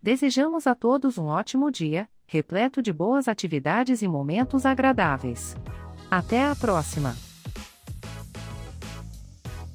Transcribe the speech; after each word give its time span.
Desejamos 0.00 0.68
a 0.68 0.74
todos 0.74 1.18
um 1.18 1.24
ótimo 1.24 1.68
dia, 1.68 2.08
repleto 2.24 2.80
de 2.80 2.92
boas 2.92 3.26
atividades 3.26 4.00
e 4.00 4.06
momentos 4.06 4.64
agradáveis. 4.64 5.56
Até 6.08 6.44
a 6.44 6.54
próxima! 6.54 7.25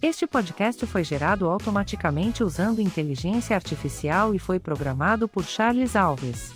Este 0.02 0.26
podcast 0.26 0.84
foi 0.88 1.04
gerado 1.04 1.48
automaticamente 1.48 2.44
usando 2.44 2.82
inteligência 2.82 3.56
artificial 3.56 4.34
e 4.34 4.40
foi 4.40 4.60
programado 4.60 5.28
por 5.28 5.44
Charles 5.44 5.96
Alves. 5.96 6.52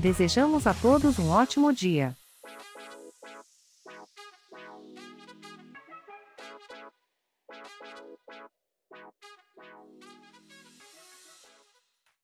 Desejamos 0.00 0.66
a 0.66 0.74
todos 0.74 1.16
um 1.16 1.30
ótimo 1.30 1.72
dia. 1.72 2.16